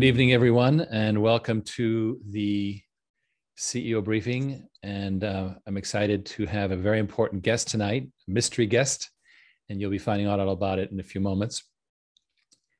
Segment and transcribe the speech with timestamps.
[0.00, 2.80] Good evening, everyone, and welcome to the
[3.58, 4.66] CEO briefing.
[4.82, 9.10] And uh, I'm excited to have a very important guest tonight, a mystery guest,
[9.68, 11.64] and you'll be finding out all about it in a few moments.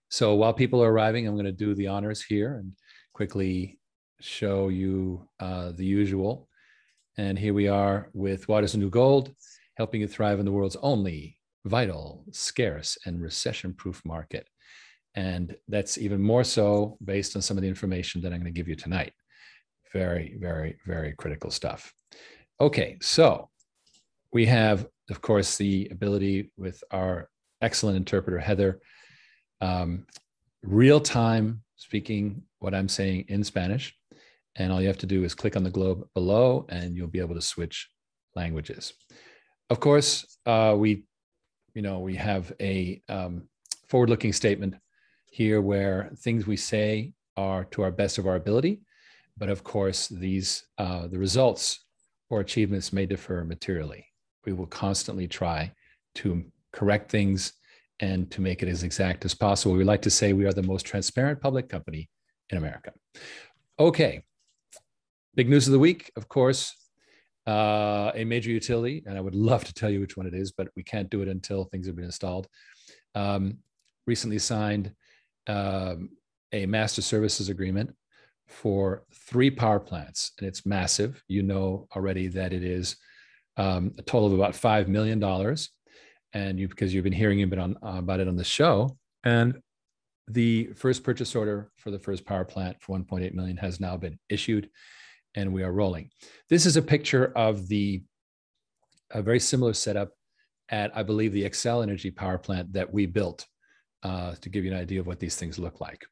[0.08, 2.72] So while people are arriving, I'm going to do the honors here and
[3.12, 3.78] quickly
[4.22, 6.48] show you uh, the usual.
[7.18, 9.34] And here we are with Water's New Gold,
[9.74, 14.48] helping you thrive in the world's only vital, scarce, and recession proof market.
[15.14, 18.58] And that's even more so based on some of the information that I'm going to
[18.58, 19.12] give you tonight.
[19.92, 21.92] Very, very, very critical stuff.
[22.60, 23.48] Okay, so
[24.32, 27.28] we have, of course, the ability with our
[27.60, 28.80] excellent interpreter, Heather,
[29.60, 30.06] um,
[30.62, 33.96] real time speaking what I'm saying in Spanish.
[34.56, 37.20] And all you have to do is click on the globe below and you'll be
[37.20, 37.88] able to switch
[38.36, 38.92] languages.
[39.70, 41.04] Of course, uh, we,
[41.74, 43.48] you know, we have a um,
[43.88, 44.74] forward-looking statement
[45.30, 48.82] here where things we say are to our best of our ability,
[49.38, 51.84] but of course, these uh, the results
[52.28, 54.06] or achievements may differ materially.
[54.44, 55.72] We will constantly try
[56.16, 57.52] to correct things
[58.00, 59.74] and to make it as exact as possible.
[59.74, 62.08] We like to say we are the most transparent public company
[62.50, 62.92] in America.
[63.78, 64.24] Okay,
[65.34, 66.74] big news of the week, of course,
[67.46, 70.52] uh, a major utility, and I would love to tell you which one it is,
[70.52, 72.46] but we can't do it until things have been installed.
[73.14, 73.58] Um,
[74.06, 74.92] recently signed
[75.50, 76.10] um,
[76.52, 77.94] a master services agreement
[78.48, 81.22] for three power plants, and it's massive.
[81.28, 82.96] You know already that it is
[83.56, 85.70] um, a total of about five million dollars,
[86.32, 89.60] and you because you've been hearing a bit on about it on the show, and
[90.28, 94.18] the first purchase order for the first power plant for 1.8 million has now been
[94.28, 94.70] issued,
[95.34, 96.10] and we are rolling.
[96.48, 98.02] This is a picture of the
[99.10, 100.10] a very similar setup
[100.68, 103.46] at I believe the Xcel Energy power plant that we built
[104.02, 106.04] uh, to give you an idea of what these things look like.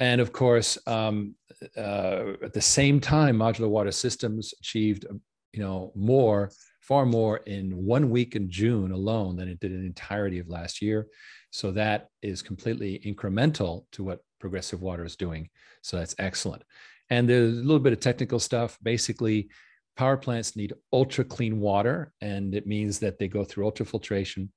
[0.00, 1.34] And of course, um,
[1.76, 5.06] uh, at the same time, modular water systems achieved,
[5.52, 9.80] you know, more, far more in one week in June alone than it did in
[9.80, 11.08] the entirety of last year.
[11.50, 15.48] So that is completely incremental to what Progressive Water is doing.
[15.82, 16.62] So that's excellent.
[17.10, 18.78] And there's a little bit of technical stuff.
[18.82, 19.48] Basically,
[19.96, 24.48] power plants need ultra clean water, and it means that they go through ultrafiltration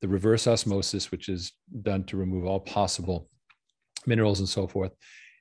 [0.00, 3.28] the reverse osmosis, which is done to remove all possible
[4.06, 4.92] minerals and so forth.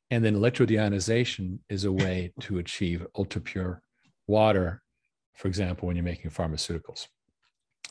[0.10, 3.82] And then electrodeionization is a way to achieve ultra pure
[4.28, 4.82] water,
[5.36, 7.08] for example, when you're making pharmaceuticals.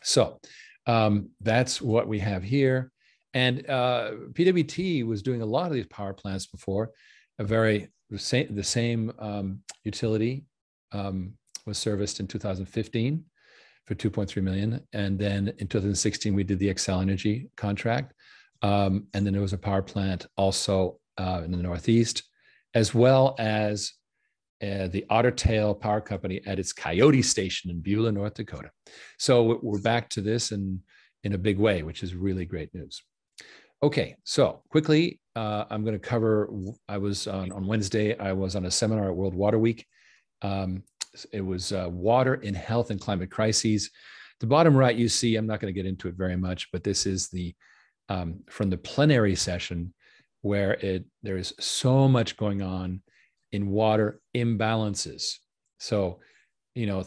[0.02, 0.40] So
[0.86, 2.90] um, that's what we have here.
[3.34, 6.90] And uh, PWT was doing a lot of these power plants before.
[7.38, 10.44] A very the same, the same um, utility
[10.92, 11.32] um,
[11.66, 13.24] was serviced in 2015
[13.86, 14.80] for 2.3 million.
[14.92, 18.14] And then in 2016, we did the Xcel Energy contract.
[18.62, 22.22] Um, and then there was a power plant also uh, in the Northeast,
[22.74, 23.92] as well as
[24.62, 28.70] uh, the Otter Tail Power Company at its Coyote Station in Beulah, North Dakota.
[29.18, 30.80] So we're back to this in,
[31.24, 33.02] in a big way, which is really great news.
[33.82, 36.48] Okay, so quickly, uh, I'm going to cover.
[36.88, 39.84] I was on, on Wednesday, I was on a seminar at World Water Week.
[40.42, 40.84] Um,
[41.32, 43.90] it was uh, water in health and climate crises.
[44.40, 46.82] The bottom right, you see, I'm not going to get into it very much, but
[46.82, 47.54] this is the
[48.08, 49.94] um, from the plenary session
[50.42, 53.00] where it there is so much going on
[53.52, 55.36] in water imbalances.
[55.78, 56.20] So,
[56.74, 57.04] you know,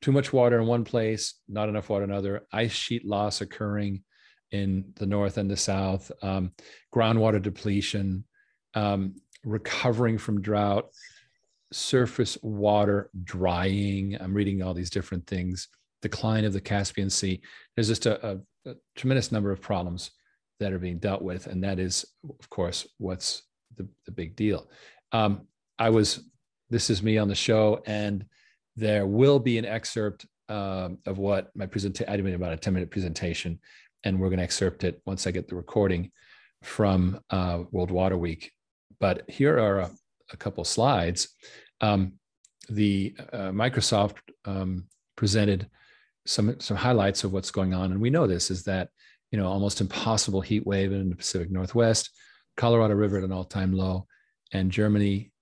[0.00, 4.02] too much water in one place, not enough water in another, ice sheet loss occurring
[4.50, 6.52] in the north and the south, um,
[6.94, 8.24] groundwater depletion,
[8.74, 10.88] um, recovering from drought,
[11.72, 14.16] surface water drying.
[14.20, 15.68] I'm reading all these different things,
[16.02, 17.40] decline of the Caspian Sea.
[17.74, 20.10] There's just a, a, a tremendous number of problems
[20.60, 21.46] that are being dealt with.
[21.46, 22.04] And that is,
[22.38, 23.42] of course, what's
[23.76, 24.68] the, the big deal.
[25.12, 25.46] Um,
[25.78, 26.28] I was,
[26.70, 28.24] this is me on the show, and
[28.76, 32.72] there will be an excerpt um, of what my presentation, I did about a 10
[32.72, 33.58] minute presentation,
[34.04, 36.10] and we're going to excerpt it once I get the recording
[36.62, 38.52] from uh, World Water Week.
[39.00, 39.90] But here are a,
[40.32, 41.28] a couple slides,
[41.80, 42.14] um,
[42.68, 44.86] the uh, Microsoft um,
[45.16, 45.68] presented
[46.26, 48.88] some some highlights of what's going on, and we know this is that
[49.30, 52.10] you know almost impossible heat wave in the Pacific Northwest,
[52.56, 54.06] Colorado River at an all-time low,
[54.52, 55.32] and Germany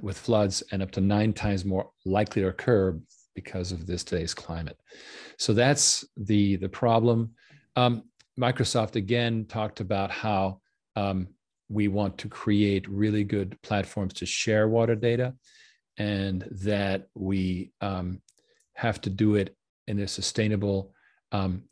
[0.00, 2.98] with floods and up to nine times more likely to occur
[3.34, 4.78] because of this today's climate.
[5.38, 7.34] So that's the the problem.
[7.76, 8.04] Um,
[8.38, 10.60] Microsoft again talked about how
[10.96, 11.28] um,
[11.70, 15.34] we want to create really good platforms to share water data
[15.96, 18.20] and that we um,
[18.74, 19.56] have to do it
[19.86, 20.92] in a sustainable
[21.32, 21.62] um,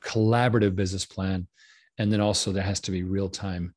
[0.00, 1.46] collaborative business plan
[1.98, 3.74] and then also there has to be real-time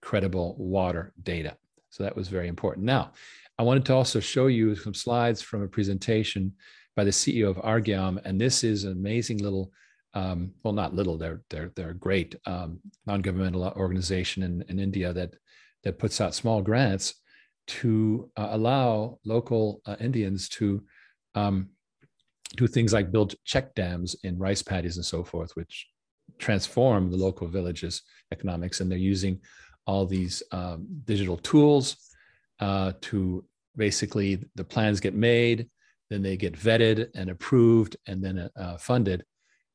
[0.00, 1.56] credible water data.
[1.90, 2.86] So that was very important.
[2.86, 3.12] Now,
[3.58, 6.52] I wanted to also show you some slides from a presentation
[6.96, 9.72] by the CEO of Arghyam, and this is an amazing little,
[10.14, 15.12] um, well, not little, they're they're they're a great um, non-governmental organization in, in India
[15.12, 15.34] that
[15.84, 17.14] that puts out small grants
[17.66, 20.82] to uh, allow local uh, Indians to
[21.34, 21.68] um,
[22.56, 25.86] do things like build check dams in rice paddies and so forth, which
[26.38, 28.02] transform the local villages'
[28.32, 28.80] economics.
[28.80, 29.40] And they're using
[29.86, 31.96] all these um, digital tools
[32.60, 33.44] uh, to
[33.76, 35.68] basically the plans get made,
[36.10, 39.24] then they get vetted and approved, and then uh, funded.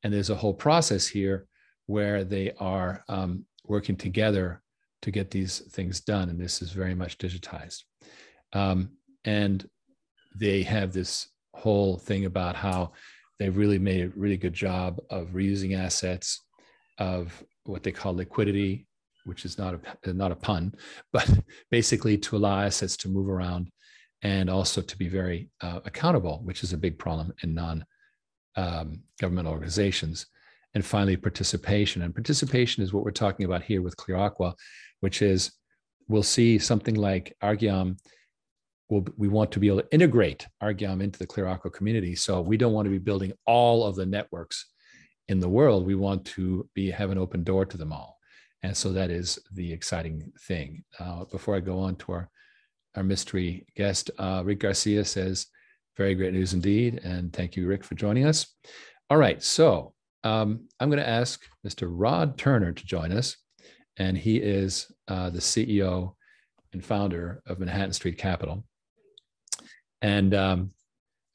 [0.04, 1.46] And there's a whole process here
[1.86, 4.62] where they are um, working together
[5.02, 6.28] to get these things done.
[6.28, 7.82] And this is very much digitized.
[8.52, 8.90] Um,
[9.24, 9.68] and
[10.38, 12.92] they have this whole thing about how
[13.38, 16.40] they've really made a really good job of reusing assets,
[16.98, 18.86] of what they call liquidity,
[19.24, 19.74] which is not
[20.04, 20.74] a not a pun,
[21.12, 21.30] but
[21.70, 23.70] basically to allow assets to move around,
[24.22, 27.84] and also to be very uh, accountable, which is a big problem in non
[28.56, 30.26] um, government organizations.
[30.74, 32.02] And finally, participation.
[32.02, 34.54] And participation is what we're talking about here with Clear Aqua,
[35.00, 35.52] which is
[36.08, 37.96] we'll see something like Arghyam
[38.88, 42.14] we'll, we want to be able to integrate Arghyam into the Clear Aqua community.
[42.14, 44.66] So we don't want to be building all of the networks
[45.28, 45.86] in the world.
[45.86, 48.18] We want to be have an open door to them all.
[48.62, 50.84] And so that is the exciting thing.
[50.98, 52.30] Uh, before I go on to our,
[52.94, 55.46] our mystery guest, uh, Rick Garcia says,
[55.96, 57.00] very great news indeed.
[57.04, 58.46] And thank you, Rick, for joining us.
[59.10, 59.42] All right.
[59.42, 59.94] So
[60.24, 61.88] um, I'm going to ask Mr.
[61.90, 63.36] Rod Turner to join us.
[63.96, 66.14] And he is uh, the CEO
[66.72, 68.64] and founder of Manhattan Street Capital.
[70.02, 70.70] And um,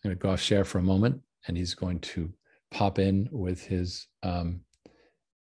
[0.04, 2.32] I'm going to go off share for a moment, and he's going to
[2.70, 4.62] pop in with his um,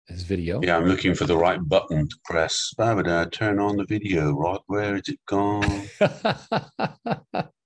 [0.09, 0.59] his video.
[0.61, 2.73] Yeah, I'm looking for the right button to press.
[2.77, 4.61] Babada, turn on the video, Rod.
[4.67, 5.89] Where is it gone?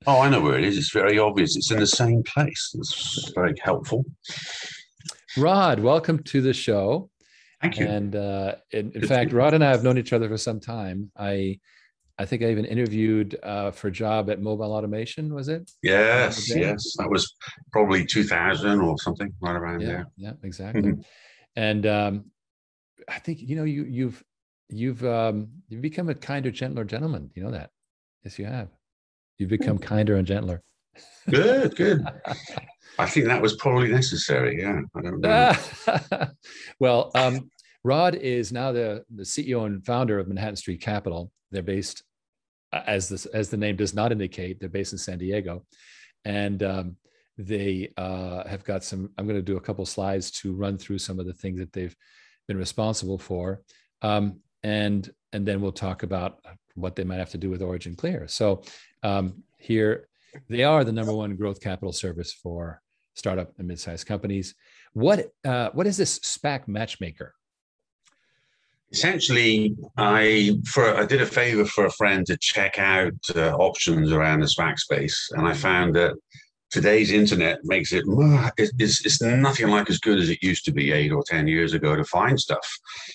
[0.05, 0.77] oh, I know where it is.
[0.77, 1.55] It's very obvious.
[1.55, 2.75] It's in the same place.
[2.75, 4.05] It's very helpful.
[5.37, 7.09] Rod, welcome to the show.
[7.61, 7.87] Thank you.
[7.87, 11.11] And uh, in, in fact, Rod and I have known each other for some time.
[11.17, 11.59] I
[12.19, 15.33] I think I even interviewed uh, for a job at Mobile Automation.
[15.33, 15.71] Was it?
[15.81, 16.95] Yes, yes.
[16.99, 17.35] That was
[17.71, 20.07] probably 2000 or something, right around yeah, there.
[20.17, 20.93] Yeah, exactly.
[21.55, 22.25] and um,
[23.07, 24.23] I think you know you you've
[24.69, 27.31] you've um, you've become a kinder, gentler gentleman.
[27.35, 27.69] You know that?
[28.23, 28.69] Yes, you have.
[29.37, 30.63] You've become kinder and gentler.
[31.29, 32.05] Good, good.
[32.99, 34.61] I think that was probably necessary.
[34.61, 36.27] Yeah, I don't know.
[36.79, 37.49] well, um,
[37.83, 42.03] Rod is now the the CEO and founder of Manhattan Street Capital they're based,
[42.73, 45.65] uh, as this as the name does not indicate, they're based in San Diego,
[46.25, 46.97] and um,
[47.37, 49.11] they uh, have got some.
[49.17, 51.71] I'm going to do a couple slides to run through some of the things that
[51.71, 51.95] they've
[52.47, 53.61] been responsible for,
[54.01, 56.39] um, and and then we'll talk about
[56.75, 58.27] what they might have to do with Origin Clear.
[58.27, 58.63] So
[59.03, 60.07] um, here
[60.49, 62.81] they are the number one growth capital service for
[63.13, 64.55] startup and mid-sized companies.
[64.93, 67.35] What uh, what is this SPAC matchmaker?
[68.93, 74.11] essentially, I for I did a favor for a friend to check out uh, options
[74.11, 76.13] around the SPAC space, and I found that
[76.73, 78.03] today's internet makes it
[78.57, 81.73] it's, it's nothing like as good as it used to be eight or ten years
[81.73, 82.67] ago to find stuff.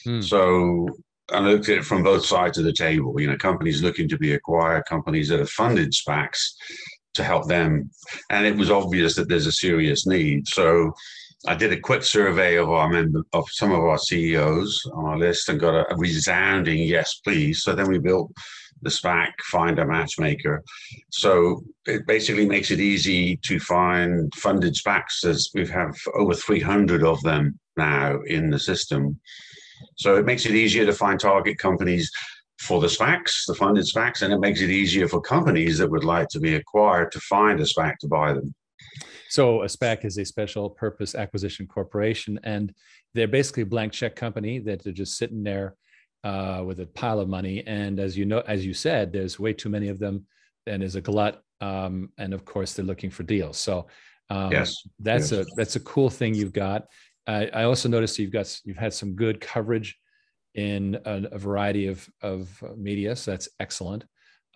[0.04, 0.20] Hmm.
[0.20, 0.88] So
[1.32, 3.20] I looked at it from both sides of the table.
[3.20, 6.54] You know, companies looking to be acquired, companies that have funded SPACs
[7.14, 7.90] to help them,
[8.30, 10.46] and it was obvious that there's a serious need.
[10.46, 10.94] So
[11.46, 15.18] I did a quick survey of our member of some of our CEOs on our
[15.18, 17.62] list and got a, a resounding yes, please.
[17.64, 18.30] So then we built
[18.82, 20.62] the SPAC find a Matchmaker.
[21.10, 27.04] So it basically makes it easy to find funded SPACs, as we have over 300
[27.04, 29.18] of them now in the system.
[29.96, 32.10] So it makes it easier to find target companies
[32.60, 36.04] for the SPACs, the funded SPACs, and it makes it easier for companies that would
[36.04, 38.54] like to be acquired to find a SPAC to buy them.
[39.28, 42.74] So a SPAC is a special purpose acquisition corporation, and
[43.14, 45.76] they're basically a blank check company that are just sitting there
[46.24, 47.62] uh, with a pile of money.
[47.66, 50.26] And as you know, as you said, there's way too many of them,
[50.66, 51.42] and there's a glut.
[51.60, 53.58] Um, and of course, they're looking for deals.
[53.58, 53.88] So
[54.30, 55.40] um, yes, that's yes.
[55.40, 56.86] a that's a cool thing you've got.
[57.26, 59.98] I, I also noticed you've got you've had some good coverage
[60.54, 64.04] in a, a variety of of media, so that's excellent.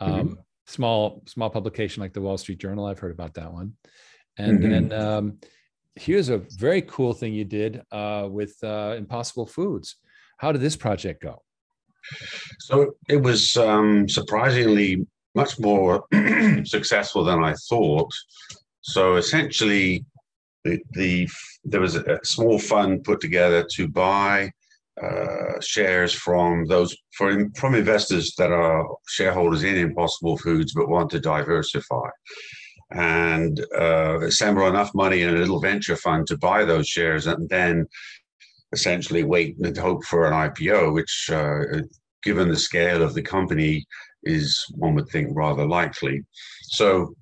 [0.01, 0.13] Mm-hmm.
[0.13, 0.41] Um, mm-hmm.
[0.67, 3.75] Small small publication like the Wall Street Journal, I've heard about that one.
[4.39, 4.89] And mm-hmm.
[4.89, 5.39] then um,
[5.97, 9.97] here's a very cool thing you did uh, with uh, Impossible Foods.
[10.39, 11.43] How did this project go?
[12.61, 16.05] So it was um, surprisingly much more
[16.65, 18.13] successful than I thought.
[18.83, 20.05] So essentially,
[20.65, 21.29] the, the
[21.65, 24.51] there was a, small fund put together to buy
[25.03, 31.11] uh, shares from those from from investors that are shareholders in Impossible Foods but want
[31.11, 32.09] to diversify
[32.91, 37.49] and uh, assemble enough money in a little venture fund to buy those shares and
[37.49, 37.87] then
[38.73, 41.83] essentially wait and hope for an IPO, which, uh,
[42.23, 43.85] given the scale of the company,
[44.25, 46.23] is one would think rather likely.
[46.63, 47.15] So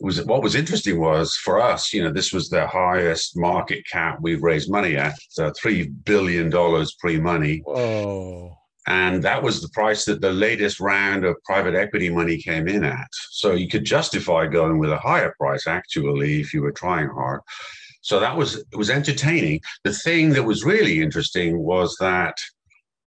[0.00, 4.18] was what was interesting was for us, you know, this was the highest market cap
[4.20, 7.62] we've raised money at, uh, three billion dollars pre-money.
[7.64, 8.56] Whoa.
[8.86, 12.84] And that was the price that the latest round of private equity money came in
[12.84, 13.08] at.
[13.30, 17.40] So you could justify going with a higher price actually if you were trying hard.
[18.04, 19.60] So that was it was entertaining.
[19.82, 22.36] The thing that was really interesting was that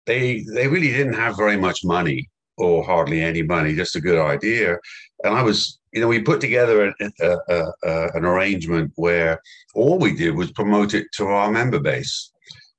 [0.05, 4.21] they they really didn't have very much money or hardly any money, just a good
[4.21, 4.77] idea.
[5.25, 9.41] And I was, you know, we put together a, a, a, an arrangement where
[9.75, 12.31] all we did was promote it to our member base.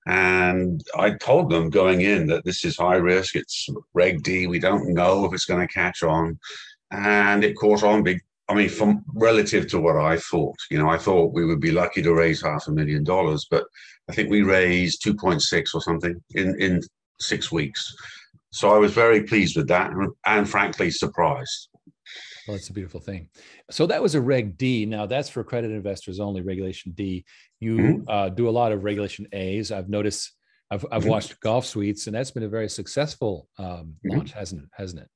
[0.06, 4.60] And I told them going in that this is high risk, it's Reg D, we
[4.60, 6.38] don't know if it's going to catch on.
[6.92, 8.22] And it caught on big.
[8.50, 11.72] I mean, from relative to what I thought, you know, I thought we would be
[11.72, 13.66] lucky to raise half a million dollars, but
[14.10, 16.82] I think we raised 2.6 or something in, in
[17.20, 17.96] six weeks.
[18.52, 21.70] So I was very pleased with that and, and frankly surprised.
[22.48, 23.30] Well, that's a beautiful thing.
[23.72, 24.86] So that was a Reg D.
[24.86, 27.24] Now that's for credit investors only, Regulation D.
[27.62, 28.10] You mm-hmm.
[28.10, 29.72] uh, do a lot of Regulation A's.
[29.72, 30.34] I've noticed.
[30.70, 31.12] I've, I've mm-hmm.
[31.12, 34.18] watched Golf Suites, and that's been a very successful um, mm-hmm.
[34.18, 34.70] launch, hasn't it?
[34.74, 35.10] Hasn't it?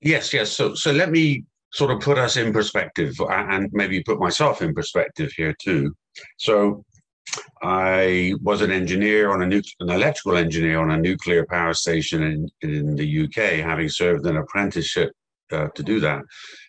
[0.00, 0.52] Yes, yes.
[0.52, 1.44] So, so let me
[1.76, 5.94] sort of put us in perspective, and maybe put myself in perspective here too.
[6.38, 6.84] So,
[7.62, 12.22] I was an engineer on a nu- an electrical engineer on a nuclear power station
[12.22, 15.12] in, in the UK, having served an apprenticeship
[15.52, 16.22] uh, to do that.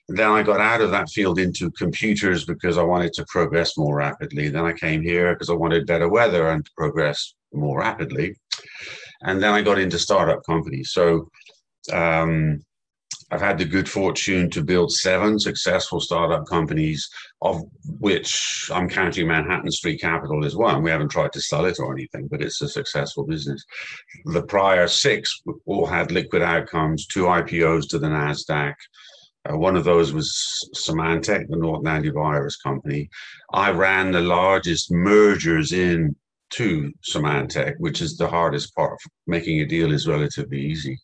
[0.10, 3.98] Then I got out of that field into computers because I wanted to progress more
[3.98, 4.50] rapidly.
[4.50, 8.36] Then I came here because I wanted better weather and to progress more rapidly.
[9.22, 10.92] And then I got into startup companies.
[10.92, 11.30] So
[11.92, 12.62] um,
[13.30, 17.10] I've had the good fortune to build seven successful startup companies,
[17.42, 17.62] of
[18.00, 20.82] which I'm counting Manhattan Street Capital as one.
[20.82, 23.66] We haven't tried to sell it or anything, but it's a successful business.
[24.26, 28.74] The prior six all had liquid outcomes, two IPOs to the NASDAQ.
[29.50, 33.10] Uh, one of those was Symantec, the Norton antivirus company.
[33.54, 36.16] I ran the largest mergers in
[36.52, 38.98] to Symantec, which is the hardest part.
[39.26, 40.98] Making a deal is relatively easy.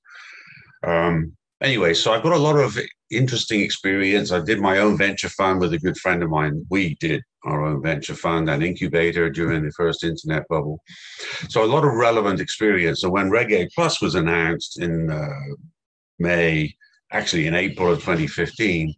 [0.85, 2.77] Um, anyway, so I've got a lot of
[3.09, 4.31] interesting experience.
[4.31, 6.65] I did my own venture fund with a good friend of mine.
[6.69, 10.79] We did our own venture fund and incubator during the first internet bubble.
[11.49, 13.01] So a lot of relevant experience.
[13.01, 15.27] So when Reg A Plus was announced in uh,
[16.19, 16.75] May,
[17.11, 18.93] actually in April of 2015,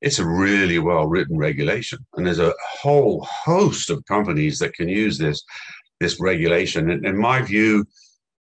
[0.00, 1.98] it's a really well written regulation.
[2.14, 5.42] And there's a whole host of companies that can use this,
[6.00, 6.90] this regulation.
[6.90, 7.84] And in my view,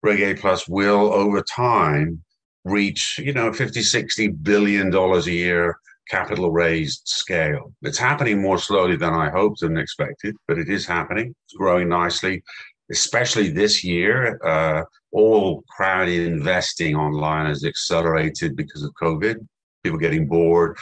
[0.03, 2.23] Reg A Plus will over time
[2.65, 5.79] reach, you know, 50, 60 billion dollars a year
[6.09, 7.73] capital raised scale.
[7.83, 11.35] It's happening more slowly than I hoped and expected, but it is happening.
[11.45, 12.43] It's growing nicely,
[12.91, 14.39] especially this year.
[14.45, 19.37] Uh, all crowd investing online has accelerated because of COVID,
[19.83, 20.77] people getting bored,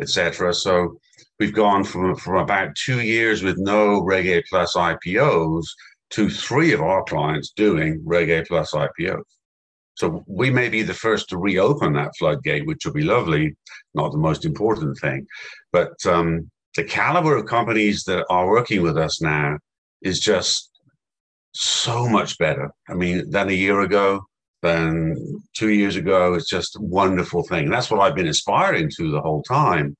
[0.00, 0.52] etc.
[0.52, 0.98] So
[1.38, 5.64] we've gone from, from about two years with no Reg A Plus IPOs
[6.10, 9.22] to three of our clients doing Reg A Plus IPOs.
[9.96, 13.56] So we may be the first to reopen that floodgate, which will be lovely,
[13.94, 15.26] not the most important thing.
[15.72, 19.58] But um, the caliber of companies that are working with us now
[20.02, 20.70] is just
[21.52, 22.70] so much better.
[22.88, 24.26] I mean, than a year ago,
[24.62, 25.16] than
[25.54, 26.34] two years ago.
[26.34, 27.64] It's just a wonderful thing.
[27.64, 29.96] And that's what I've been aspiring to the whole time.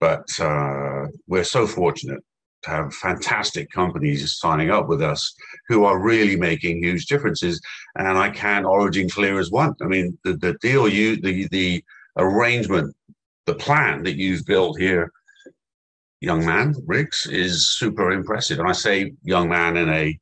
[0.00, 2.22] But uh, we're so fortunate
[2.64, 5.34] have fantastic companies signing up with us
[5.68, 7.60] who are really making huge differences.
[7.96, 9.74] And I can Origin Clear as one.
[9.82, 11.84] I mean, the, the deal you the the
[12.16, 12.94] arrangement,
[13.46, 15.12] the plan that you've built here,
[16.20, 18.58] young man, Riggs, is super impressive.
[18.58, 20.18] And I say young man in a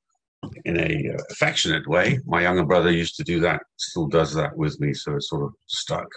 [0.65, 2.19] in a uh, affectionate way.
[2.25, 5.45] My younger brother used to do that, still does that with me, so it's sort
[5.45, 6.09] of stuck.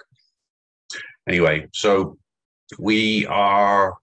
[1.27, 2.17] Anyway, so
[2.79, 3.96] we are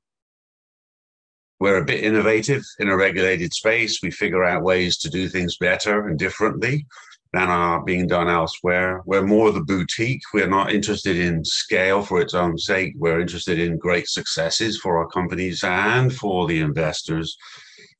[1.63, 4.03] we're a bit innovative in a regulated space.
[4.03, 6.85] We figure out ways to do things better and differently
[7.33, 9.01] than are being done elsewhere.
[9.05, 10.23] We're more the boutique.
[10.35, 12.95] We're not interested in scale for its own sake.
[12.97, 17.37] We're interested in great successes for our companies and for the investors.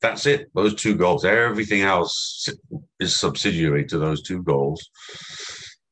[0.01, 0.51] That's it.
[0.53, 1.23] Those two goals.
[1.23, 2.49] Everything else
[2.99, 4.85] is subsidiary to those two goals.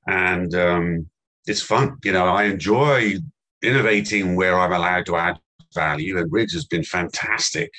[0.07, 1.09] And um,
[1.47, 1.99] it's fun.
[2.03, 3.13] You know, I enjoy
[3.63, 5.39] innovating where I'm allowed to add
[5.73, 7.71] value, and Riggs has been fantastic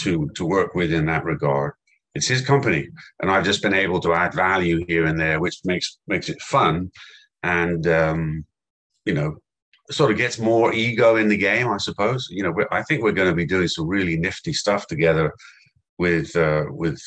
[0.00, 1.72] to to work with in that regard.
[2.14, 2.88] it's his company,
[3.20, 6.40] and I've just been able to add value here and there, which makes makes it
[6.42, 6.90] fun,
[7.42, 8.44] and um,
[9.04, 9.36] you know,
[9.90, 12.26] sort of gets more ego in the game, I suppose.
[12.30, 15.32] You know, I think we're going to be doing some really nifty stuff together
[15.98, 17.00] with uh, with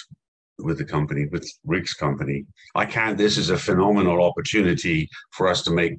[0.59, 2.45] with the company, with Rick's company.
[2.75, 3.17] I can't.
[3.17, 5.93] This is a phenomenal opportunity for us to make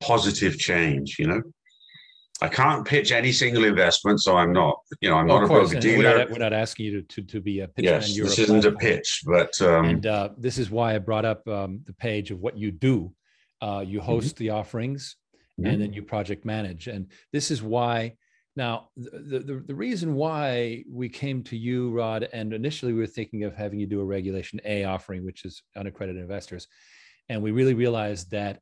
[0.00, 1.16] positive change.
[1.18, 1.42] You know.
[2.42, 4.80] I can't pitch any single investment, so I'm not.
[5.00, 5.98] You know, I'm well, not a broker dealer.
[5.98, 8.64] We're not, we're not, asking you to, to, to be a pitch yes, this isn't
[8.64, 12.30] a pitch, but um, and uh, this is why I brought up um, the page
[12.30, 13.12] of what you do.
[13.62, 14.06] Uh, you mm-hmm.
[14.06, 14.44] host mm-hmm.
[14.44, 15.16] the offerings,
[15.58, 15.70] mm-hmm.
[15.70, 18.16] and then you project manage, and this is why.
[18.54, 23.06] Now, the, the the reason why we came to you, Rod, and initially we were
[23.06, 26.66] thinking of having you do a Regulation A offering, which is unaccredited investors,
[27.30, 28.60] and we really realized that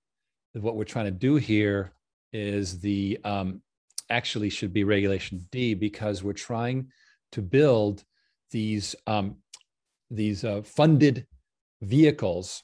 [0.52, 1.92] what we're trying to do here
[2.34, 3.62] is the um,
[4.10, 6.88] actually should be regulation D because we're trying
[7.32, 8.04] to build
[8.50, 9.36] these um,
[10.10, 11.26] these uh, funded
[11.80, 12.62] vehicles.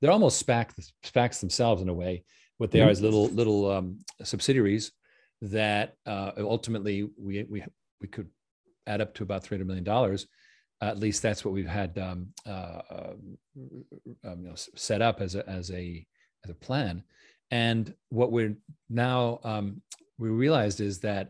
[0.00, 0.72] They're almost SPAC,
[1.04, 2.24] SPACs themselves in a way.
[2.58, 2.88] What they mm-hmm.
[2.88, 4.90] are is little little um, subsidiaries
[5.42, 7.64] that uh, ultimately we we
[8.00, 8.28] we could
[8.86, 10.26] add up to about three hundred million dollars.
[10.80, 13.38] at least that's what we've had um, uh, um,
[14.24, 16.04] um, you know, set up as a as a
[16.44, 17.04] as a plan.
[17.52, 18.56] And what we're
[18.88, 19.82] now um,
[20.18, 21.28] we realized is that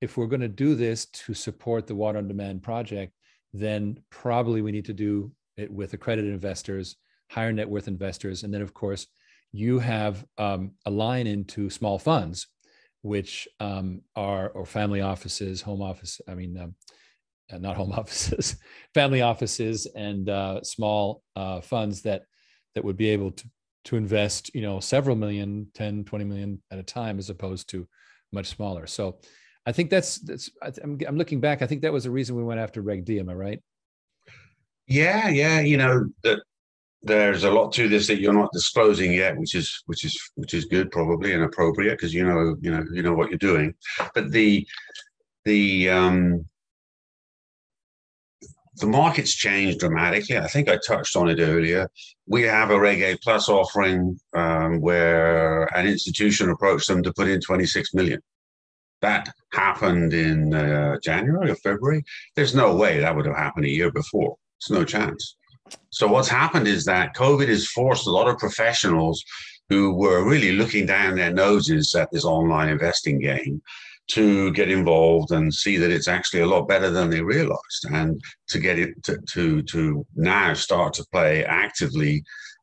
[0.00, 3.14] if we're going to do this to support the water on demand project,
[3.54, 6.96] then probably we need to do it with accredited investors,
[7.30, 9.06] higher net worth investors, and then of course
[9.52, 12.48] you have um, a line into small funds,
[13.02, 16.20] which um, are or family offices, home office.
[16.26, 16.74] I mean, um,
[17.52, 18.56] uh, not home offices,
[18.94, 22.22] family offices, and uh, small uh, funds that
[22.74, 23.44] that would be able to
[23.84, 27.86] to invest, you know, several million, 10, 20 million at a time, as opposed to
[28.32, 28.86] much smaller.
[28.86, 29.18] So
[29.66, 31.62] I think that's, that's, I'm, I'm looking back.
[31.62, 33.18] I think that was the reason we went after Reg D.
[33.18, 33.62] Am I right?
[34.86, 35.28] Yeah.
[35.28, 35.60] Yeah.
[35.60, 36.40] You know, that
[37.02, 40.54] there's a lot to this that you're not disclosing yet, which is, which is, which
[40.54, 43.74] is good probably and appropriate because, you know, you know, you know what you're doing,
[44.14, 44.66] but the,
[45.44, 46.44] the, um,
[48.76, 50.38] the market's changed dramatically.
[50.38, 51.88] I think I touched on it earlier.
[52.26, 57.28] We have a Reg A Plus offering um, where an institution approached them to put
[57.28, 58.20] in 26 million.
[59.02, 62.04] That happened in uh, January or February.
[62.36, 64.36] There's no way that would have happened a year before.
[64.58, 65.36] It's no chance.
[65.90, 69.22] So what's happened is that COVID has forced a lot of professionals
[69.68, 73.60] who were really looking down their noses at this online investing game
[74.08, 78.20] to get involved and see that it's actually a lot better than they realized and
[78.48, 82.22] to get it to, to, to now start to play actively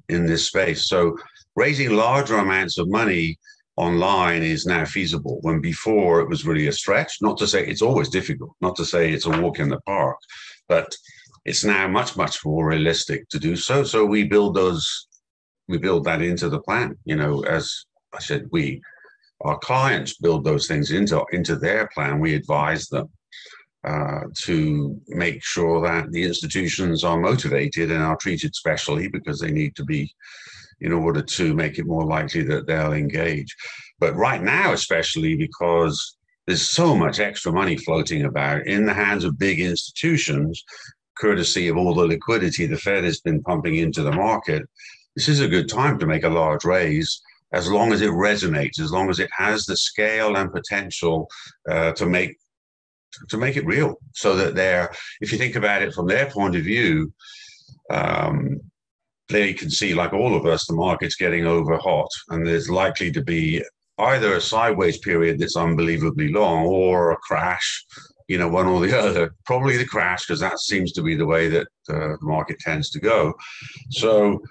[0.09, 0.87] in this space.
[0.89, 1.17] So
[1.55, 3.37] raising larger amounts of money
[3.77, 7.17] online is now feasible when before it was really a stretch.
[7.21, 10.17] Not to say it's always difficult, not to say it's a walk in the park,
[10.67, 10.93] but
[11.45, 13.83] it's now much, much more realistic to do so.
[13.83, 15.07] So we build those,
[15.69, 18.81] we build that into the plan, you know, as I said, we
[19.41, 22.19] our clients build those things into into their plan.
[22.19, 23.09] We advise them
[23.83, 29.51] uh, to make sure that the institutions are motivated and are treated specially because they
[29.51, 30.13] need to be
[30.81, 33.55] in order to make it more likely that they'll engage.
[33.99, 39.23] But right now, especially because there's so much extra money floating about in the hands
[39.23, 40.63] of big institutions,
[41.17, 44.63] courtesy of all the liquidity the Fed has been pumping into the market,
[45.15, 47.21] this is a good time to make a large raise
[47.53, 51.27] as long as it resonates, as long as it has the scale and potential
[51.69, 52.37] uh, to make
[53.29, 53.95] to make it real.
[54.13, 57.11] So that they're, if you think about it from their point of view,
[57.89, 58.59] um,
[59.29, 63.11] they can see, like all of us, the market's getting over hot, and there's likely
[63.11, 63.63] to be
[63.99, 67.85] either a sideways period that's unbelievably long or a crash.
[68.27, 69.33] You know, one or the other.
[69.45, 72.89] Probably the crash, because that seems to be the way that uh, the market tends
[72.91, 73.33] to go.
[73.89, 74.41] So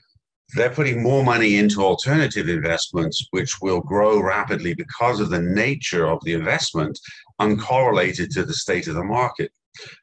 [0.55, 6.07] they're putting more money into alternative investments, which will grow rapidly because of the nature
[6.07, 6.99] of the investment,
[7.41, 9.53] uncorrelated to the state of the market.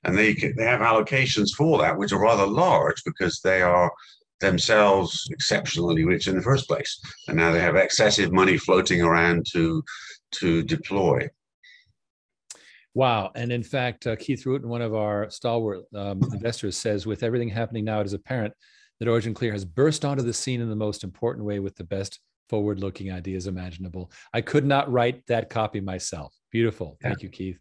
[0.03, 3.91] And they, they have allocations for that, which are rather large because they are
[4.39, 6.99] themselves exceptionally rich in the first place.
[7.27, 9.83] And now they have excessive money floating around to,
[10.35, 11.27] to deploy.
[12.93, 13.31] Wow.
[13.35, 17.49] And in fact, uh, Keith Ruetten, one of our stalwart um, investors, says with everything
[17.49, 18.53] happening now, it is apparent
[18.99, 21.83] that Origin Clear has burst onto the scene in the most important way with the
[21.83, 24.11] best forward looking ideas imaginable.
[24.33, 26.33] I could not write that copy myself.
[26.51, 26.97] Beautiful.
[27.01, 27.59] Thank you, Keith.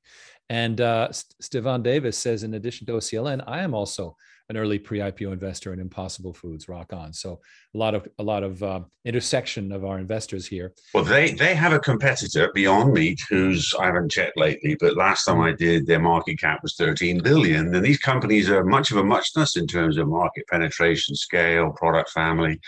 [0.50, 1.08] And uh,
[1.40, 4.16] Stefan Davis says, in addition to OCLN, I am also
[4.50, 6.68] an early pre-IPO investor in Impossible Foods.
[6.68, 7.12] Rock on!
[7.12, 7.40] So
[7.74, 10.74] a lot of a lot of uh, intersection of our investors here.
[10.92, 15.24] Well, they they have a competitor, Beyond Meat, who's I haven't checked lately, but last
[15.24, 17.74] time I did, their market cap was 13 billion.
[17.74, 22.10] And these companies are much of a muchness in terms of market penetration, scale, product
[22.10, 22.60] family.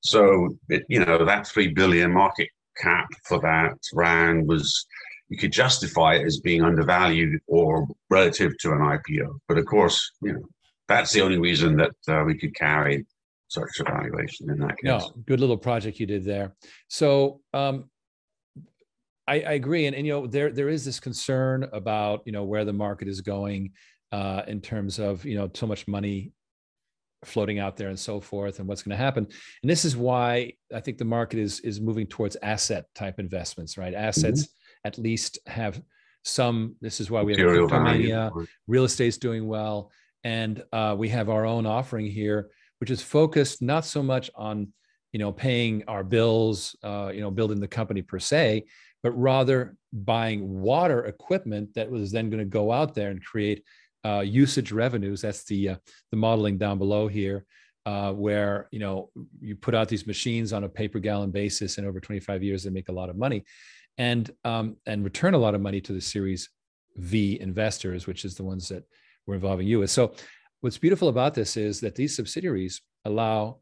[0.00, 2.48] So it, you know that three billion market
[2.80, 4.86] cap for that round was
[5.28, 9.38] you could justify it as being undervalued or relative to an IPO.
[9.46, 10.42] But of course, you know,
[10.88, 13.06] that's the only reason that uh, we could carry
[13.48, 14.84] such a valuation in that case.
[14.84, 16.54] No, good little project you did there.
[16.88, 17.90] So um,
[19.26, 22.44] I, I, agree, and, and you know there there is this concern about you know
[22.44, 23.72] where the market is going
[24.12, 26.32] uh, in terms of you know so much money
[27.24, 29.26] floating out there and so forth and what's going to happen
[29.62, 33.76] and this is why i think the market is is moving towards asset type investments
[33.76, 34.52] right assets mm-hmm
[34.84, 35.80] at least have
[36.24, 36.76] some.
[36.80, 38.46] This is why we have Cryptomania.
[38.66, 39.90] Real estate's doing well,
[40.24, 42.50] and uh, we have our own offering here,
[42.80, 44.72] which is focused not so much on
[45.12, 48.64] you know paying our bills, uh, you know, building the company per se,
[49.02, 53.62] but rather buying water equipment that was then going to go out there and create
[54.04, 55.22] uh, usage revenues.
[55.22, 55.76] That's the uh,
[56.10, 57.44] the modeling down below here.
[57.86, 59.08] Uh, where you know
[59.40, 62.62] you put out these machines on a pay per gallon basis, and over 25 years
[62.62, 63.44] they make a lot of money
[63.98, 66.48] and um, and return a lot of money to the Series
[66.96, 68.84] V investors, which is the ones that
[69.28, 69.90] we're involving you with.
[69.90, 70.14] So,
[70.62, 73.58] what's beautiful about this is that these subsidiaries allow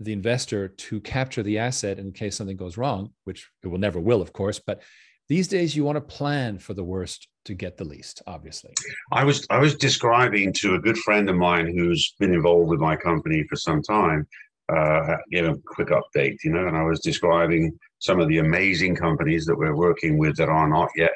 [0.00, 4.00] the investor to capture the asset in case something goes wrong, which it will never
[4.00, 4.58] will, of course.
[4.58, 4.82] But
[5.28, 8.22] these days, you want to plan for the worst to get the least.
[8.26, 8.72] Obviously,
[9.12, 12.80] I was I was describing to a good friend of mine who's been involved with
[12.80, 14.26] my company for some time.
[14.74, 18.96] Uh, give a quick update, you know, and I was describing some of the amazing
[18.96, 21.12] companies that we're working with that are not yet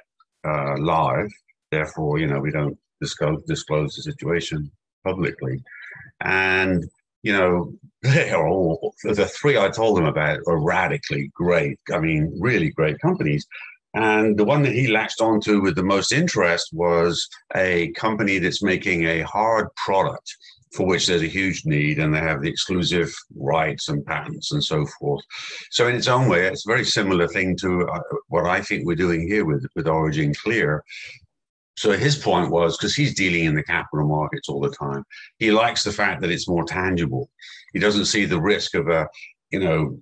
[0.46, 1.28] uh, live.
[1.70, 4.70] Therefore, you know, we don't disclose, disclose the situation
[5.04, 5.62] publicly.
[6.20, 6.84] And,
[7.22, 11.78] you know, they are all, the three I told them about are radically great.
[11.92, 13.46] I mean, really great companies.
[13.94, 18.62] And the one that he latched onto with the most interest was a company that's
[18.62, 20.36] making a hard product
[20.74, 24.62] for which there's a huge need and they have the exclusive rights and patents and
[24.62, 25.24] so forth.
[25.70, 28.84] So in its own way, it's a very similar thing to uh, what I think
[28.84, 30.84] we're doing here with, with Origin Clear.
[31.76, 35.04] So his point was because he's dealing in the capital markets all the time,
[35.38, 37.30] he likes the fact that it's more tangible.
[37.72, 39.08] He doesn't see the risk of a,
[39.50, 39.98] you know,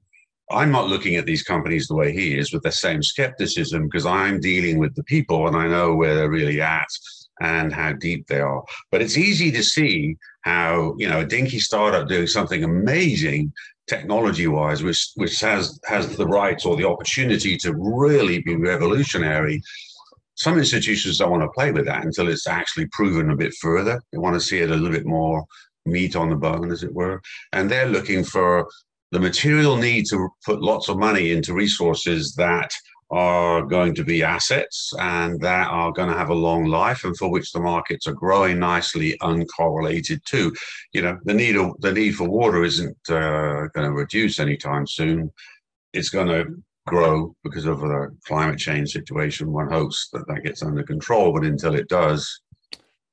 [0.51, 4.07] I'm not looking at these companies the way he is with the same skepticism because
[4.07, 6.87] I'm dealing with the people and I know where they're really at
[7.41, 8.63] and how deep they are.
[8.91, 13.53] But it's easy to see how you know a dinky startup doing something amazing
[13.87, 19.63] technology wise, which which has has the rights or the opportunity to really be revolutionary.
[20.37, 24.01] Some institutions don't want to play with that until it's actually proven a bit further.
[24.13, 25.45] They want to see it a little bit more
[25.87, 27.21] meat on the bone, as it were.
[27.53, 28.69] And they're looking for
[29.13, 32.71] the material need to put lots of money into resources that
[33.11, 37.17] are going to be assets and that are going to have a long life and
[37.17, 40.53] for which the markets are growing nicely uncorrelated too
[40.93, 45.31] you know the need the need for water isn't uh, going to reduce anytime soon
[45.93, 46.47] it's going to
[46.87, 51.45] grow because of the climate change situation one hopes that that gets under control but
[51.45, 52.41] until it does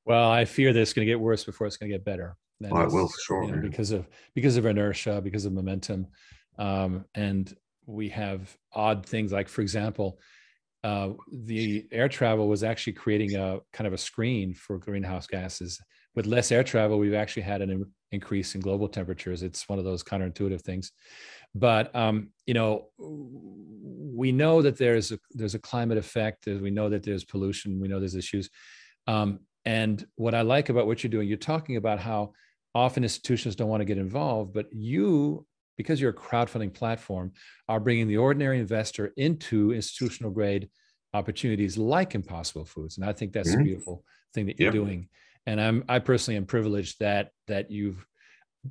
[0.05, 2.35] well i fear that it's going to get worse before it's going to get better.
[2.69, 6.07] Well, it will sure you know, because of because of inertia because of momentum.
[6.59, 7.53] Um, and
[7.85, 10.19] we have odd things like, for example,
[10.83, 15.79] uh, the air travel was actually creating a kind of a screen for greenhouse gases.
[16.15, 19.43] With less air travel, we've actually had an increase in global temperatures.
[19.43, 20.91] It's one of those counterintuitive things,
[21.55, 26.45] but um, you know, we know that there's a there's a climate effect.
[26.45, 27.79] We know that there's pollution.
[27.79, 28.49] We know there's issues.
[29.07, 32.33] Um, and what I like about what you're doing, you're talking about how
[32.73, 35.45] often institutions don't want to get involved, but you
[35.77, 37.31] because you're a crowdfunding platform,
[37.67, 40.69] are bringing the ordinary investor into institutional grade
[41.13, 43.61] opportunities like Impossible Foods, and I think that's mm-hmm.
[43.61, 44.73] a beautiful thing that you're yep.
[44.73, 45.09] doing.
[45.47, 48.05] And I'm I personally am privileged that that you've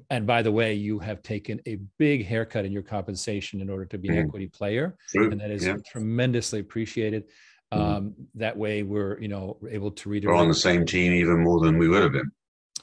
[0.09, 3.85] and by the way, you have taken a big haircut in your compensation in order
[3.87, 4.27] to be an mm-hmm.
[4.27, 5.77] equity player, and that is yeah.
[5.91, 7.25] tremendously appreciated.
[7.73, 7.83] Mm-hmm.
[7.83, 10.25] Um, that way, we're you know able to read.
[10.25, 12.31] We're on the same team even more than we would have been.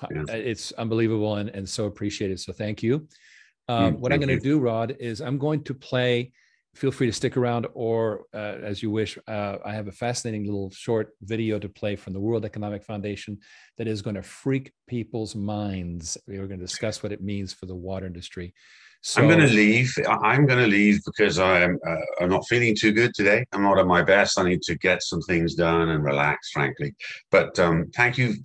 [0.01, 0.35] Uh, yeah.
[0.35, 2.39] It's unbelievable and, and so appreciated.
[2.39, 3.07] So thank you.
[3.67, 6.31] Um, mm, what I'm going to do, Rod, is I'm going to play.
[6.77, 9.17] Feel free to stick around, or uh, as you wish.
[9.27, 13.39] Uh, I have a fascinating little short video to play from the World Economic Foundation
[13.79, 16.19] that is going to freak people's minds.
[16.27, 18.53] We are going to discuss what it means for the water industry.
[19.01, 19.91] So, I'm going to leave.
[20.07, 23.43] I'm going to leave because I'm uh, I'm not feeling too good today.
[23.53, 24.37] I'm not at my best.
[24.37, 26.93] I need to get some things done and relax, frankly.
[27.31, 28.35] But um, thank you,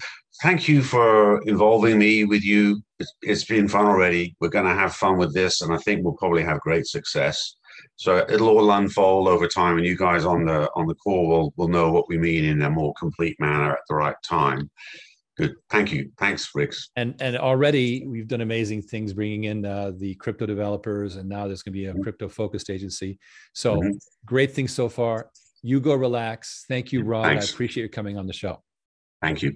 [0.43, 2.81] thank you for involving me with you.
[2.99, 4.35] it's, it's been fun already.
[4.41, 7.57] We're going to have fun with this, and I think we'll probably have great success.
[7.97, 11.55] So it'll all unfold over time, and you guys on the on the call will
[11.57, 14.71] will know what we mean in a more complete manner at the right time.
[15.39, 15.55] Good.
[15.71, 16.11] Thank you.
[16.19, 16.91] Thanks, Riggs.
[16.97, 21.47] And and already we've done amazing things, bringing in uh, the crypto developers, and now
[21.47, 22.03] there's going to be a mm-hmm.
[22.03, 23.19] crypto focused agency.
[23.55, 23.91] So mm-hmm.
[24.27, 25.31] great things so far.
[25.63, 26.65] You go relax.
[26.69, 27.25] Thank you, Rod.
[27.25, 27.51] Thanks.
[27.51, 28.63] I appreciate you coming on the show.
[29.23, 29.53] Thank you.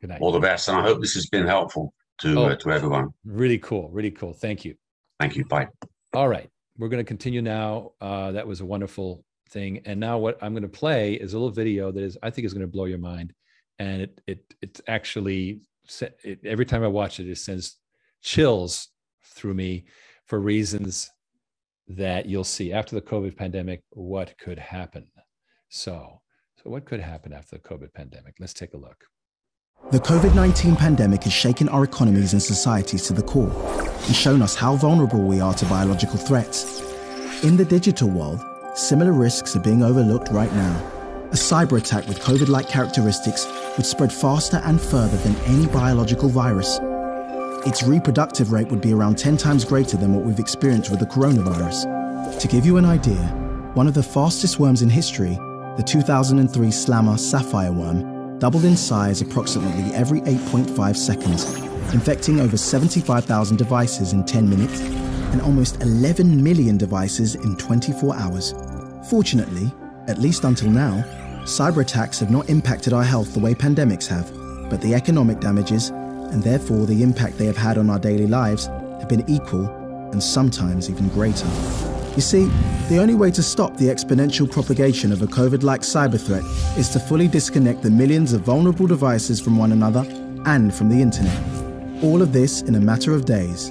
[0.00, 0.20] Good night.
[0.20, 3.08] All the best, and I hope this has been helpful to oh, uh, to everyone.
[3.24, 3.90] Really cool.
[3.90, 4.32] Really cool.
[4.32, 4.76] Thank you.
[5.20, 5.44] Thank you.
[5.44, 5.68] Bye.
[6.14, 7.92] All right, we're going to continue now.
[8.00, 11.38] Uh, that was a wonderful thing, and now what I'm going to play is a
[11.38, 13.32] little video that is I think is going to blow your mind
[13.78, 15.60] and it it it's actually
[16.00, 17.76] it, every time I watch it, it sends
[18.22, 18.88] chills
[19.24, 19.84] through me
[20.24, 21.10] for reasons
[21.88, 23.82] that you'll see after the COVID pandemic.
[23.90, 25.06] What could happen?
[25.68, 26.20] So,
[26.62, 28.34] so what could happen after the COVID pandemic?
[28.40, 29.04] Let's take a look.
[29.92, 33.52] The COVID 19 pandemic has shaken our economies and societies to the core
[34.06, 36.82] and shown us how vulnerable we are to biological threats.
[37.44, 38.40] In the digital world,
[38.74, 40.92] similar risks are being overlooked right now
[41.32, 46.28] a cyber attack with COVID like characteristics would spread faster and further than any biological
[46.28, 46.78] virus.
[47.66, 51.06] Its reproductive rate would be around 10 times greater than what we've experienced with the
[51.06, 52.38] coronavirus.
[52.38, 53.26] To give you an idea,
[53.74, 55.34] one of the fastest worms in history,
[55.76, 61.44] the 2003 Slammer sapphire worm, doubled in size approximately every 8.5 seconds,
[61.92, 64.80] infecting over 75,000 devices in 10 minutes
[65.32, 68.54] and almost 11 million devices in 24 hours.
[69.08, 69.72] Fortunately,
[70.08, 71.02] at least until now,
[71.42, 74.32] cyber attacks have not impacted our health the way pandemics have,
[74.68, 78.66] but the economic damages, and therefore the impact they have had on our daily lives,
[78.66, 79.66] have been equal
[80.12, 81.95] and sometimes even greater.
[82.16, 82.46] You see,
[82.88, 86.44] the only way to stop the exponential propagation of a COVID like cyber threat
[86.78, 90.00] is to fully disconnect the millions of vulnerable devices from one another
[90.46, 91.38] and from the internet.
[92.02, 93.68] All of this in a matter of days.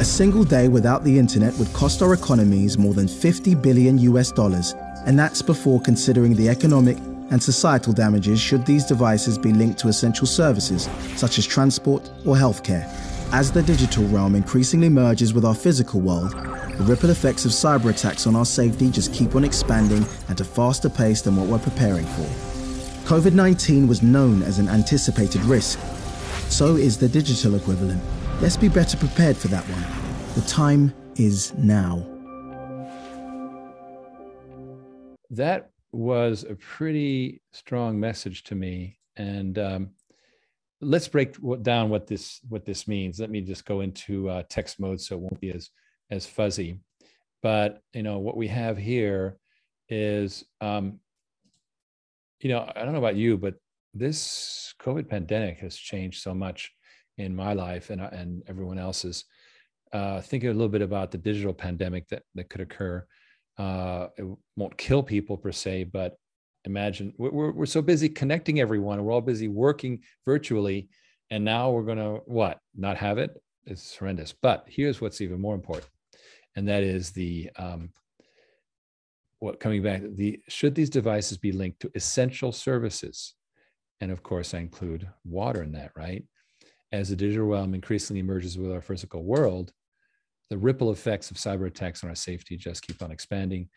[0.00, 4.32] A single day without the internet would cost our economies more than 50 billion US
[4.32, 4.74] dollars
[5.06, 6.98] and that's before considering the economic
[7.30, 12.34] and societal damages should these devices be linked to essential services such as transport or
[12.34, 12.84] healthcare.
[13.36, 17.90] As the digital realm increasingly merges with our physical world, the ripple effects of cyber
[17.90, 21.58] attacks on our safety just keep on expanding at a faster pace than what we're
[21.58, 22.22] preparing for.
[23.06, 25.78] COVID 19 was known as an anticipated risk.
[26.48, 28.02] So is the digital equivalent.
[28.40, 29.84] Let's be better prepared for that one.
[30.34, 32.06] The time is now.
[35.28, 38.98] that was a pretty strong message to me.
[39.18, 39.90] And um,
[40.80, 43.18] let's break down what this what this means.
[43.18, 45.70] Let me just go into uh, text mode so it won't be as
[46.10, 46.80] as fuzzy.
[47.42, 49.38] But you know what we have here
[49.88, 51.00] is, um,
[52.40, 53.54] you know, I don't know about you, but
[53.94, 56.72] this COVID pandemic has changed so much
[57.18, 59.24] in my life and and everyone else's.
[59.92, 63.06] Uh, thinking a little bit about the digital pandemic that that could occur
[63.58, 66.16] uh, it won't kill people per se, but
[66.66, 69.02] imagine we're, we're so busy connecting everyone.
[69.02, 70.88] We're all busy working virtually.
[71.30, 72.58] And now we're going to what?
[72.76, 73.30] Not have it?
[73.64, 74.32] It's horrendous.
[74.32, 75.88] But here's what's even more important.
[76.56, 77.90] And that is the, um,
[79.38, 83.34] what coming back, the, should these devices be linked to essential services?
[84.00, 86.24] And of course, I include water in that, right?
[86.92, 89.72] As the digital realm increasingly merges with our physical world,
[90.50, 93.68] the ripple effects of cyber attacks on our safety just keep on expanding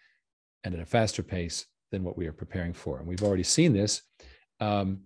[0.64, 3.00] and at a faster pace than what we are preparing for.
[3.00, 4.02] And we've already seen this
[4.60, 5.02] um,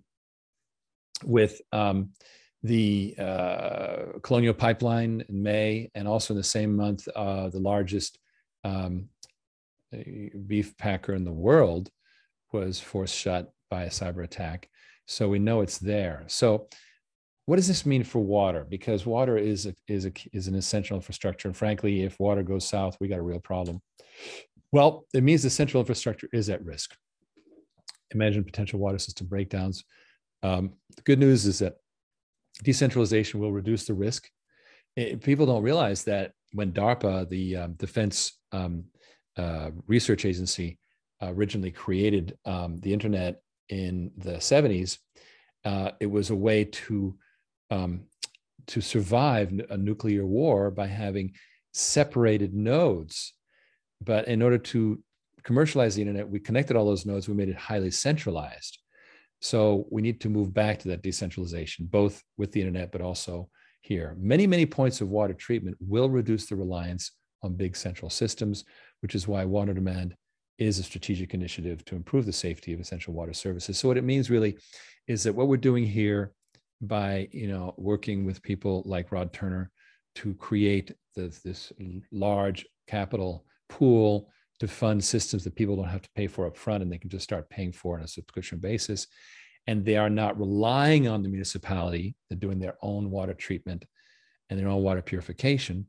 [1.24, 2.10] with um,
[2.64, 8.18] the uh, Colonial Pipeline in May, and also in the same month, uh, the largest
[8.64, 9.10] um,
[10.48, 11.90] beef packer in the world
[12.52, 14.70] was forced shut by a cyber attack.
[15.06, 16.24] So we know it's there.
[16.28, 16.68] So
[17.46, 18.66] what does this mean for water?
[18.70, 22.66] Because water is a, is a, is an essential infrastructure, and frankly, if water goes
[22.68, 23.82] south, we got a real problem.
[24.74, 26.96] Well, it means the central infrastructure is at risk.
[28.10, 29.86] Imagine potential water system breakdowns.
[30.42, 31.76] Um, the good news is that
[32.64, 34.28] decentralization will reduce the risk.
[34.96, 38.86] It, people don't realize that when DARPA, the um, Defense um,
[39.38, 40.80] uh, Research Agency,
[41.22, 44.98] uh, originally created um, the internet in the 70s,
[45.66, 47.16] uh, it was a way to
[47.70, 48.06] um,
[48.66, 51.34] to survive a nuclear war by having
[51.74, 53.34] separated nodes.
[54.04, 55.02] But in order to
[55.44, 58.80] commercialize the internet, we connected all those nodes, we made it highly centralized.
[59.42, 63.50] So we need to move back to that decentralization, both with the internet, but also
[63.82, 64.16] here.
[64.18, 67.12] Many, many points of water treatment will reduce the reliance
[67.42, 68.64] on big central systems,
[69.02, 70.16] which is why water demand
[70.58, 73.78] is a strategic initiative to improve the safety of essential water services.
[73.78, 74.58] So what it means really
[75.08, 76.32] is that what we're doing here
[76.82, 79.72] by you know working with people like Rod Turner
[80.16, 81.74] to create this, this
[82.12, 83.46] large capital
[83.78, 86.98] pool to fund systems that people don't have to pay for up front and they
[86.98, 89.08] can just start paying for on a subscription basis.
[89.66, 93.86] And they are not relying on the municipality, they're doing their own water treatment
[94.50, 95.88] and their own water purification.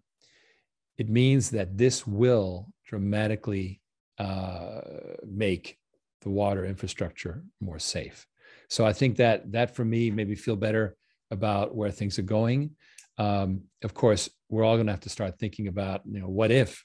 [0.97, 3.81] It means that this will dramatically
[4.19, 4.81] uh,
[5.27, 5.77] make
[6.23, 8.27] the water infrastructure more safe.
[8.69, 10.97] So I think that that for me made me feel better
[11.31, 12.71] about where things are going.
[13.19, 16.51] Um, of course, we're all going to have to start thinking about, you know, what
[16.51, 16.85] if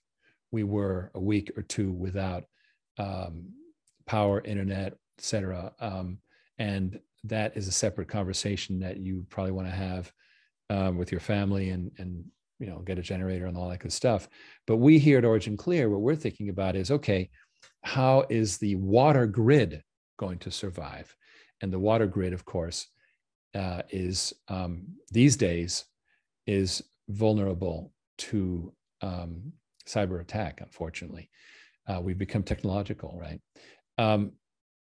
[0.51, 2.43] we were a week or two without
[2.97, 3.49] um,
[4.05, 5.71] power, internet, et cetera.
[5.79, 6.19] Um,
[6.57, 10.11] and that is a separate conversation that you probably want to have
[10.69, 12.23] um, with your family and, and,
[12.59, 14.27] you know, get a generator and all that good stuff.
[14.67, 17.29] But we here at Origin Clear, what we're thinking about is, okay,
[17.83, 19.83] how is the water grid
[20.17, 21.15] going to survive?
[21.61, 22.87] And the water grid, of course,
[23.55, 25.85] uh, is um, these days
[26.45, 29.53] is vulnerable to um,
[29.89, 31.29] cyber attack, unfortunately.
[31.87, 33.41] Uh, we've become technological, right?
[33.97, 34.33] Um,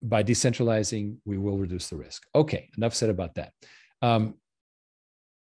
[0.01, 2.23] by decentralizing, we will reduce the risk.
[2.33, 3.51] Okay, enough said about that.
[4.01, 4.35] Um,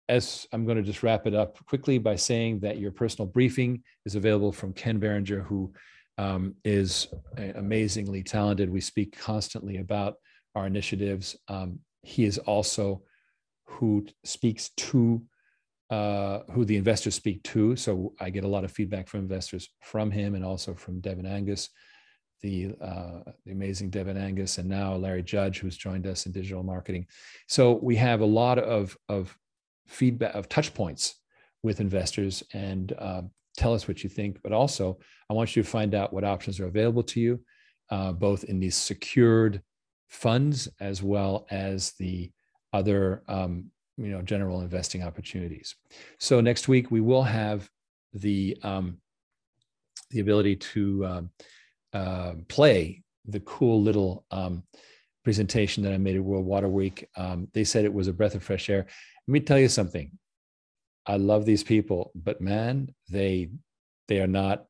[0.07, 3.83] as I'm going to just wrap it up quickly by saying that your personal briefing
[4.05, 5.73] is available from Ken Berenger, who
[6.17, 7.07] um, is
[7.55, 8.69] amazingly talented.
[8.69, 10.15] We speak constantly about
[10.53, 11.37] our initiatives.
[11.47, 13.03] Um, he is also
[13.65, 15.23] who speaks to
[15.91, 17.75] uh, who the investors speak to.
[17.75, 21.25] So I get a lot of feedback from investors from him and also from Devin
[21.25, 21.69] Angus,
[22.41, 26.63] the, uh, the amazing Devin Angus, and now Larry Judge, who's joined us in digital
[26.63, 27.07] marketing.
[27.47, 29.37] So we have a lot of, of
[29.85, 31.15] feedback, of touch points
[31.61, 33.23] with investors and uh,
[33.57, 34.39] tell us what you think.
[34.41, 34.97] But also,
[35.29, 37.41] I want you to find out what options are available to you,
[37.89, 39.61] uh, both in these secured
[40.07, 42.31] funds as well as the
[42.71, 43.65] other um,
[43.97, 45.75] you know general investing opportunities.
[46.19, 47.69] So next week we will have
[48.13, 48.97] the um,
[50.09, 51.29] the ability to um,
[51.93, 54.63] uh, play the cool little um,
[55.23, 57.07] presentation that I made at World Water Week.
[57.15, 58.85] Um, they said it was a breath of fresh air.
[59.27, 60.11] Let me tell you something.
[61.05, 63.51] I love these people, but man, they
[64.07, 64.65] they are not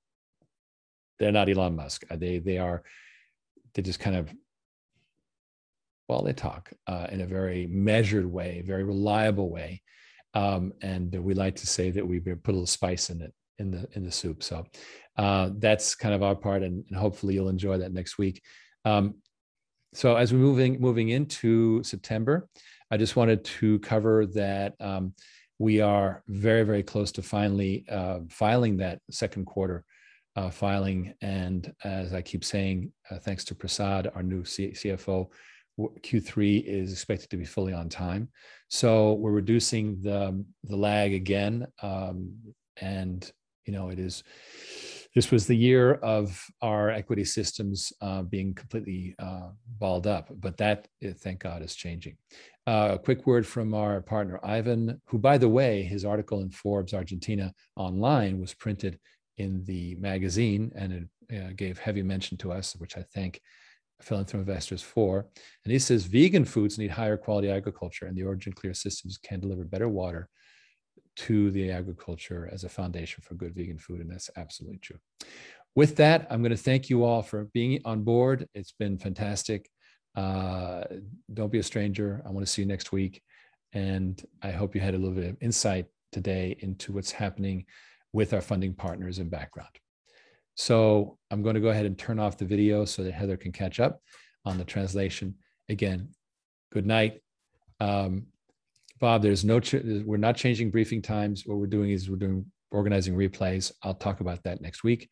[1.19, 2.05] they're not Elon Musk.
[2.09, 2.83] They they are
[3.73, 4.33] they just kind of
[6.11, 9.81] well, they talk uh, in a very measured way, very reliable way.
[10.33, 13.71] Um, and we like to say that we put a little spice in it in
[13.71, 14.43] the in the soup.
[14.43, 14.65] So
[15.17, 18.43] uh, that's kind of our part, and, and, hopefully you'll enjoy that next week.
[18.83, 19.15] Um,
[19.93, 22.49] so as we're moving moving into September,
[22.91, 25.13] I just wanted to cover that um,
[25.59, 29.85] we are very very close to finally uh, filing that second quarter
[30.35, 35.29] uh, filing, and as I keep saying, uh, thanks to Prasad, our new C- CFO,
[36.01, 38.29] Q3 is expected to be fully on time.
[38.69, 41.67] So we're reducing the, the lag again.
[41.81, 42.33] Um,
[42.79, 43.29] and,
[43.65, 44.23] you know, it is,
[45.13, 50.57] this was the year of our equity systems uh, being completely uh, balled up, but
[50.57, 52.17] that, eh, thank God, is changing.
[52.65, 56.49] Uh, a quick word from our partner, Ivan, who, by the way, his article in
[56.49, 58.99] Forbes Argentina online was printed
[59.37, 63.41] in the magazine and it uh, gave heavy mention to us, which I thank
[64.03, 65.27] Philanthropic Investors for.
[65.63, 69.39] And he says vegan foods need higher quality agriculture, and the Origin Clear systems can
[69.39, 70.29] deliver better water
[71.17, 73.99] to the agriculture as a foundation for good vegan food.
[73.99, 74.97] And that's absolutely true.
[75.75, 78.47] With that, I'm going to thank you all for being on board.
[78.53, 79.69] It's been fantastic.
[80.15, 80.83] Uh,
[81.33, 82.21] don't be a stranger.
[82.25, 83.21] I want to see you next week.
[83.73, 87.65] And I hope you had a little bit of insight today into what's happening
[88.11, 89.69] with our funding partners and background.
[90.55, 93.51] So I'm going to go ahead and turn off the video so that Heather can
[93.51, 94.01] catch up
[94.45, 95.35] on the translation.
[95.69, 96.09] Again,
[96.71, 97.21] good night.
[97.79, 98.27] Um,
[98.99, 101.43] Bob, there's no, ch- we're not changing briefing times.
[101.45, 103.71] What we're doing is we're doing organizing replays.
[103.83, 105.09] I'll talk about that next week.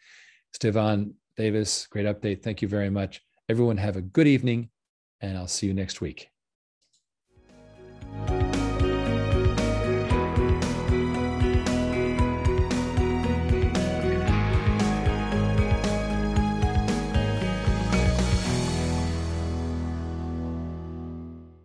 [0.54, 2.44] Stefan Davis, great update.
[2.44, 3.22] Thank you very much.
[3.48, 4.70] Everyone have a good evening
[5.22, 6.30] and I'll see you next week.